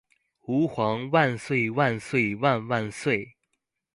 [0.47, 3.35] 吾皇萬歲萬歲萬萬歲